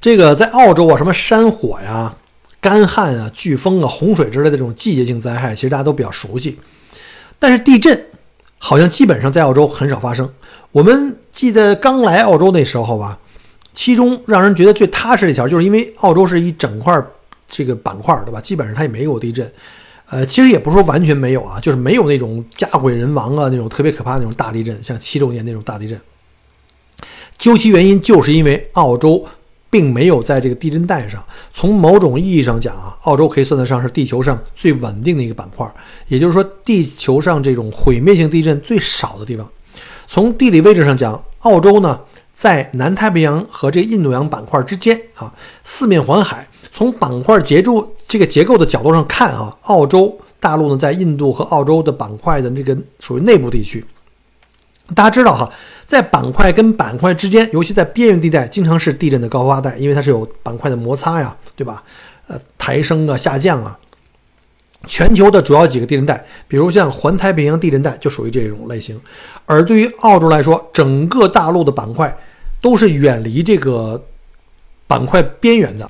[0.00, 2.14] 这个在澳洲啊，什么山火呀、
[2.60, 6.56] 干旱啊、飓风啊、洪水之类的这种季节性灾害，其实大家都比较熟悉。
[7.40, 8.06] 但是地震
[8.58, 10.32] 好像基本上在澳洲很少发生。
[10.70, 13.18] 我们记得刚来澳洲那时候吧。
[13.78, 17.00] 其中让人觉得最踏实的一条，就是因为澳洲是一整块
[17.46, 18.40] 这个板块，对吧？
[18.40, 19.48] 基本上它也没有地震，
[20.10, 25.96] 呃，其实也不是说完全没有啊，就是没有那种家毁人亡啊那种特别可怕的那种大地震，像七六年那种大地震。
[27.36, 29.24] 究其原因，就是因为澳洲
[29.70, 31.24] 并没有在这个地震带上。
[31.52, 35.64] 从某种意义上讲啊，澳洲可以算得上是地球上最稳定的一个板块，
[36.08, 39.48] 也就是说，地球上这种毁灭性地震最少的地方。
[40.08, 42.00] 从地理位置上讲，澳洲呢。
[42.38, 46.46] 在南太平洋和这个印度洋板块之间啊，四面环海。
[46.70, 53.84] 从板块结构这个结构的角度上看啊，澳洲大陆呢在印度和澳洲的板块的这个属于内部地区。
[54.94, 55.50] 大家知道哈，
[55.84, 61.82] 在板块跟板块之间，尤其在边缘地带，经常是地震的高发带，因为它是有板块的摩擦呀，对吧？
[62.28, 63.76] 呃，抬升啊，下降啊。
[64.86, 68.98] 全球的主要几个地震带，比如像环太平洋地震带，就属于这种类型。
[69.44, 72.16] 而对于澳洲来说，整个大陆的板块。
[72.60, 74.02] 都是远离这个
[74.86, 75.88] 板块边缘的，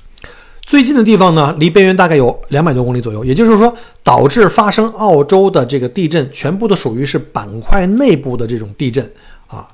[0.61, 3.25] 最近的地方呢，离边缘大概有两百多公里左右。
[3.25, 9.11] 也就是说，导致发生澳洲的这个地震，全部都属于是板块内部的这种地震
[9.47, 9.67] 啊，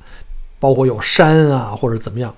[0.60, 2.34] 包括有山啊或者怎么样。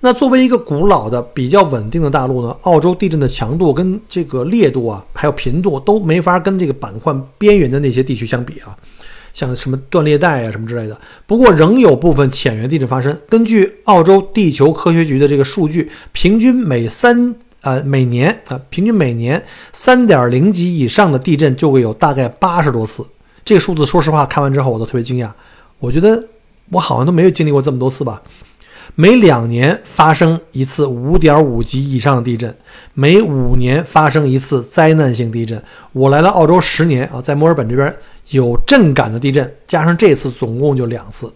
[0.00, 8.76] 那作为一个古老的、比较稳定的大陆呢，澳洲地震的强度跟这个烈度啊，还有频度都没法跟这个板块边缘的那些地区相比啊。
[9.32, 13.16] 像什么断裂带啊什么之类的，不过仍有部分浅源地震发生。
[13.28, 23.04] 根据澳洲地球科学局的这个数据，平均每三呃每年啊，平均每年三点零级以上的地震就会有大概八十多次。
[23.44, 25.30] 这个数字，说实话，看完之后我都特别惊讶。
[25.78, 26.22] 我觉得
[26.70, 28.22] 我好像都没有经历过这么多次吧。
[28.94, 32.54] 每两年发生一次五点五级以上的地震，
[32.94, 35.62] 每五年发生一次灾难性地震。
[35.92, 37.94] 我来了澳洲十年啊，在墨尔本这边
[38.30, 41.32] 有震感的地震，加上这次总共就两次。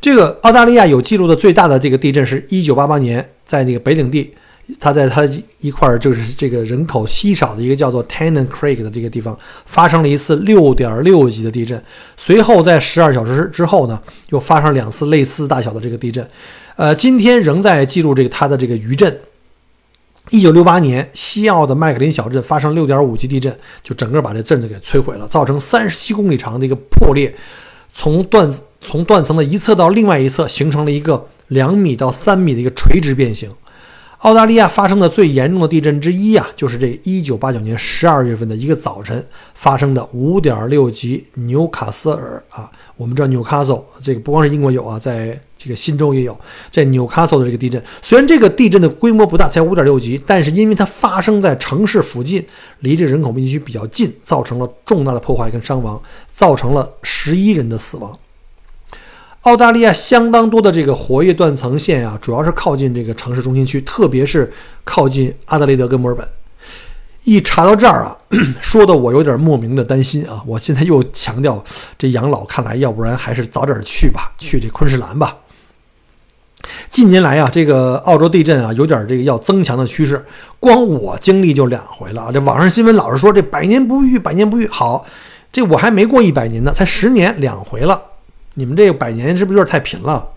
[0.00, 4.34] 这个澳大利亚有记录的最大的这个地震是一九八八年，在那个北领地。
[4.78, 5.26] 它在它
[5.60, 11.82] 一块儿就是这个人口稀少的一个叫做 Tennant Creek 的这个地方发生了一次六点六级的地震，
[12.16, 16.28] 随后在十二小时之后呢，又发生两次类似大小的这个地震，
[16.76, 19.18] 呃，今天仍在记录这个它的这个余震。
[20.30, 27.34] 一九六八年，西澳的麦克林小镇发生六点五级地震，就整个把这镇子给摧毁了，造成三十七公里长的一个破裂，
[27.94, 28.52] 从断
[28.82, 33.50] 从断层的一侧到另外一侧形成了一个两米到三米的一个垂直变形。
[34.18, 42.68] 澳大利亚发生的最严重的地震之一啊，就是这一九八九年十二月份的一个早晨发生的五点六级纽卡斯尔啊。
[42.96, 46.36] 我们知道纽卡斯尔这个不光是英国有啊，在这个新州也有，
[46.68, 52.44] 在纽卡斯尔的这个地震，虽然这个地震的规模不大，才五点六级，但是因为它发生在城市附近，
[52.80, 58.18] 离这人口密集区比较近，造成了重大的破坏跟伤亡，造成了十一人的死亡。
[59.48, 64.52] 澳大利亚相当多的这个活跃断层线啊，主要是靠近这个城市中心区，特别是
[64.84, 66.28] 靠近阿德雷德跟墨尔本。
[67.24, 68.16] 一查到这儿啊，
[68.60, 70.42] 说的我有点莫名的担心啊。
[70.46, 71.64] 我现在又强调，
[71.96, 75.36] 这养老看来要不然还是早点去吧，去这昆士兰吧。
[76.88, 80.22] 近年来啊，这个澳洲地震啊，有点这个要增强的趋势。
[80.60, 82.30] 光我经历就两回了啊。
[82.32, 84.66] 这网上新闻老是说这百年不遇，百年不遇。
[84.68, 85.06] 好，
[85.50, 88.02] 这我还没过一百年呢，才十年两回了。
[88.58, 90.28] 你们这个百年是不是有点太频了？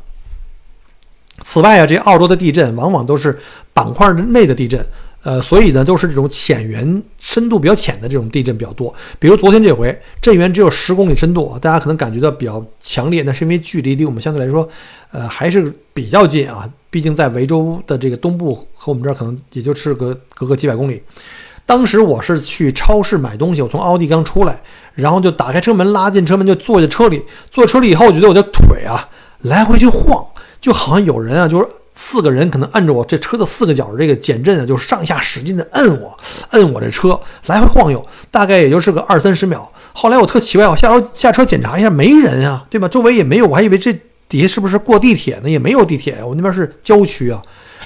[1.43, 3.39] 此外啊，这澳洲的地震往往都是
[3.73, 4.86] 板块内的地震，
[5.23, 8.93] 呃，所以呢都是这种浅源深度比较浅的这种地震比较多。
[9.17, 14.69] 比如昨天这回震源只有十公里深度，大家可能感觉到比较强烈，那是因为距离离我们相对来说，
[15.12, 16.69] 呃，还是比较近啊。
[16.91, 21.01] 毕竟在维州的这个东部和我们这儿可能也就是个隔个几百公里。
[21.65, 24.62] 当时我是去超市买东西，我从奥迪刚出来，
[24.95, 27.24] 然后就打开车门，拉进车门，就坐在车里。
[27.50, 29.08] 坐车里以后，我觉得我的腿啊
[29.41, 30.26] 来回去晃，
[30.60, 36.17] 就好像有人啊，就是四个人可能按着我这车的四个角这个减震啊，就是上下使劲的摁我，
[36.52, 39.71] 摁我这车来回晃悠，大概也就是个二三十秒。
[39.93, 42.88] 后来我特奇怪，我下楼下车检查一下，没人啊，对吧？
[42.88, 43.93] 周围也没有，我还以为这
[44.28, 45.50] 底下是不是过地铁呢？
[45.50, 47.41] 也没有地铁，我那边是郊区啊。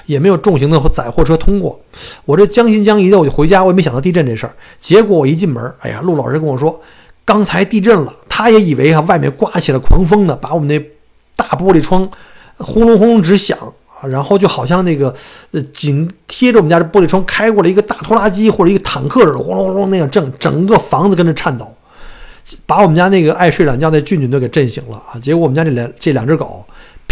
[0.06, 1.78] 也没有重型的载货车通过，
[2.24, 4.54] 我这将信将疑的我就回家，我也没想到地震这事儿。
[4.78, 6.80] 结果我一进门，哎呀，陆老师跟我说，
[7.24, 10.78] 刚才地震了，他也以为啊外面刮起了狂风呢，把我们那
[11.34, 12.08] 大玻璃窗
[12.58, 13.58] 轰隆轰隆直响
[14.00, 15.12] 啊，然后就好像那个
[15.50, 21.66] 呃紧贴着我们家这玻璃窗开过了一个大拖拉机或者一个坦克似的，轰隆轰隆那样震，整个房子跟着颤抖，
[22.64, 25.18] 把我们家那个爱睡懒觉的俊俊都给震醒了啊。
[25.20, 26.64] 结果我们家这两这两只狗。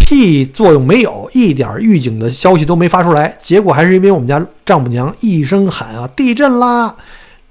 [0.05, 3.35] 屁作用没有，一点预警的消息都没发出来。
[3.39, 6.95] 结果还是因为我们家丈母娘一声喊啊，地震啦！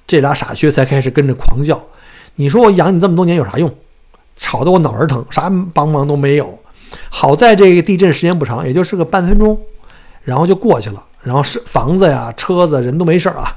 [0.05, 1.81] 这俩傻缺才开始跟着狂叫。
[2.35, 3.73] 你说我养你这么多年有啥用？
[4.35, 6.59] 吵得我脑仁疼，啥帮忙都没有。
[7.09, 9.59] 好在这个地震时间不长，也就是个半分钟，
[10.23, 11.03] 然后就过去了。
[11.21, 13.51] 然后是房子呀、车子、人都没事儿啊。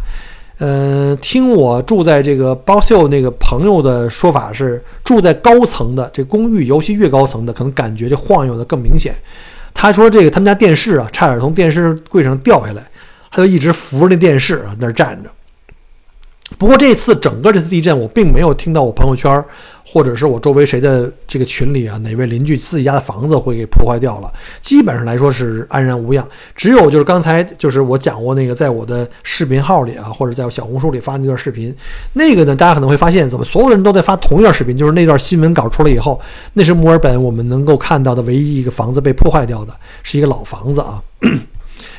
[0.58, 9.14] 呃，听我住在这个包秀那个朋友的说法是，住在高层的这公寓，尤其越高层的，可能感觉就晃悠的更明显。
[9.74, 12.82] 他说这个他们家电视啊，差点从电视柜上掉下来，
[13.30, 15.30] 他就一直扶着那电视啊那儿站着。
[16.56, 19.44] 不过这次整个这次地震，我并没有听到我朋友圈。
[19.88, 24.32] 或者是我周围谁的这个群里啊，哪位邻居自己家的房子会给破坏掉了？
[24.60, 26.26] 基本上来说是安然无恙。
[26.56, 31.72] 只有就是刚才就是我讲过那个，在我的视频号里啊，或者在我小红书里发那段视频，
[32.14, 34.76] 那个呢，大家可能会发现，怎么所有人都在发同一段视频？
[34.76, 36.20] 就是那段新闻稿出来以后，
[36.54, 39.72] 那是墨尔本我们能够看到的唯一一个房子被破坏掉的，
[40.02, 41.00] 是一个老房子啊。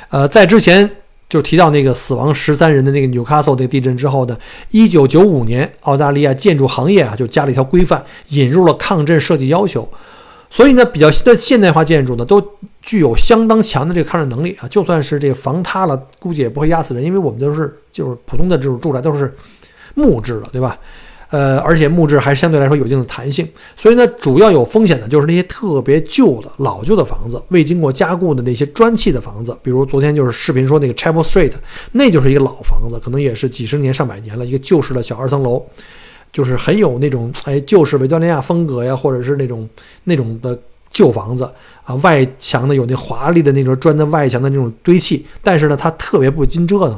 [0.09, 0.89] 呃，在之前。
[1.29, 4.37] 就提到那个死亡十三人的那个纽卡索那个地震之后呢，
[4.71, 9.87] 一九九五年，澳大利亚建筑行业啊就加了一条规范，引入了抗震设计要求。
[10.49, 12.41] 所以呢，比较新的现代化建筑呢，都
[12.81, 14.67] 具有相当强的这个抗震能力啊。
[14.69, 19.35] 就算是这个房塌了，估计也不会压死人，因为我们都是就是普通的这种住宅都是
[19.95, 20.77] 木质的，对吧？
[21.29, 31.51] 呃，而且木质还是相对来说有一定的弹性，所以呢，主要有风险的就是那些特别旧的老旧的房子，未经过加固的那些砖砌的房子，比如昨天就是视频说那个 Chapel Street，
[31.91, 35.61] 那就是一个老房子，可能也是几十年上百年了，一个旧式的小二层楼，
[36.31, 39.67] 就是很有那种哎旧式维多利亚风格呀，或者是那种
[40.05, 40.57] 那种的
[40.89, 41.49] 旧房子
[41.83, 46.97] 啊，外墙呢有那华丽的那种砖的外墙的那种堆砌，但是呢，它特别不经折腾。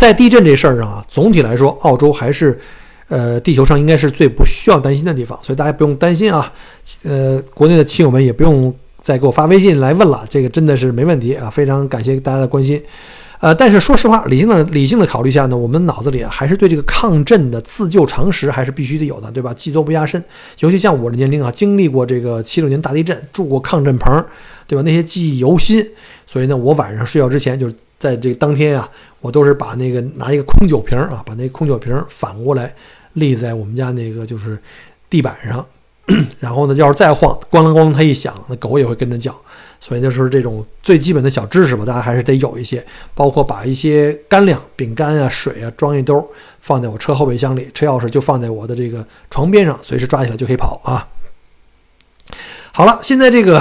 [0.00, 2.58] 在地震这事儿上啊，总体来说，澳洲还是，
[3.08, 6.50] 呃，地球上应该是最不需要担心的地方，所以大家不用担心啊。
[7.02, 12.82] 呃，国内的亲友们也不用再给我发微信来问了，这个真的是没问题啊，非常感谢大家的关心。
[13.40, 19.54] 呃，但是说实话，理性的理性的考虑下呢，我们脑子里还是对这个抗震的自救常识还是必须得有的，对吧？
[19.54, 20.22] 技多不压身，
[20.58, 24.22] 尤其像我的年龄啊，经历过这个七六年大地震，住过抗震棚，
[24.66, 24.82] 对吧？
[24.82, 25.82] 那些记忆犹新，
[26.26, 28.86] 所以呢，我晚上睡觉之前，就是在这个当天啊，
[29.22, 32.74] 我都是把那个拿一个空酒瓶啊，把那空酒瓶反过来
[33.14, 34.58] 立在我们家那个就是
[35.08, 35.64] 地板上，
[36.40, 39.34] 然后呢，要是再晃，咣啷咣啷，它一响，那狗也会跟着叫。
[39.82, 42.84] 所以就是这种最基本的小知识吧，大家还是得有一些，
[43.14, 46.22] 包括把一些干粮、饼干啊、水啊装一兜，
[46.60, 51.08] 放在我车后备箱里，车钥匙就放在我的这个床边上，随时抓起来就可以跑啊。
[52.72, 53.58] 好了，现在这个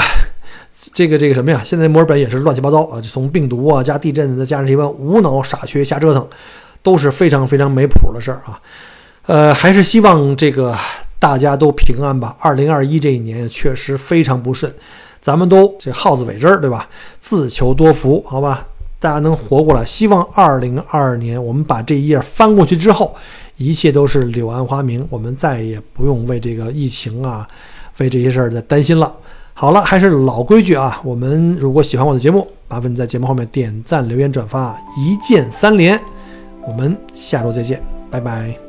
[0.92, 1.62] 这个这个什么呀？
[1.64, 6.28] 现在墨尔本也是乱七八糟啊，就从病毒啊加地震，再加上这帮无脑傻缺瞎折腾，
[6.84, 8.60] 都是非常非常没谱的事儿啊。
[9.26, 10.78] 呃，还是希望这个
[11.20, 12.36] 大家都平安吧。
[12.40, 14.74] 二零二一这一年确实非常不顺。
[15.22, 16.88] 咱们都这耗子尾汁儿，对吧？
[17.20, 18.66] 自求多福，好吧？
[19.00, 23.16] 大家能活过来，希望二零二二年我们把这一页翻过去之后，
[23.58, 27.48] 一切都是柳暗花明，我们再也不用为这个疫情啊，
[27.98, 29.14] 为这些事儿再担心了。
[29.54, 36.00] 好了，还是老规矩啊，我们如果喜欢我的节目，麻烦你在节目后面点赞、留言、转发，一键三连。
[36.66, 38.69] 我们下周再见，拜拜。